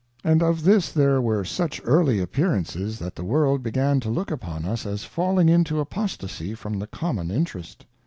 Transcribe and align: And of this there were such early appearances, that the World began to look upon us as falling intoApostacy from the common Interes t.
And 0.23 0.41
of 0.41 0.63
this 0.63 0.91
there 0.91 1.21
were 1.21 1.45
such 1.45 1.79
early 1.85 2.19
appearances, 2.19 2.97
that 2.97 3.13
the 3.13 3.23
World 3.23 3.61
began 3.61 3.99
to 3.99 4.09
look 4.09 4.31
upon 4.31 4.65
us 4.65 4.83
as 4.83 5.03
falling 5.03 5.45
intoApostacy 5.47 6.57
from 6.57 6.79
the 6.79 6.87
common 6.87 7.29
Interes 7.29 7.75
t. 7.75 7.85